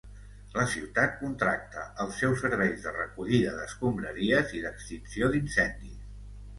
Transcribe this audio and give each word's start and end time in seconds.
La 0.53 0.63
ciutat 0.75 1.13
contracta 1.19 1.83
els 2.07 2.17
seus 2.23 2.43
serveis 2.47 2.83
de 2.87 2.95
recollida 2.97 3.55
d'escombraries 3.61 4.59
i 4.61 4.67
d'extinció 4.69 5.33
d'incendis. 5.39 6.07